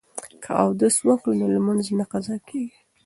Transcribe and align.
که 0.43 0.51
اودس 0.63 0.95
وکړو 1.07 1.33
نو 1.39 1.45
لمونځ 1.55 1.85
نه 1.99 2.05
قضا 2.11 2.35
کیږي. 2.47 2.79